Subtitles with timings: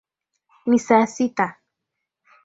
[0.69, 1.47] Ni saa sita.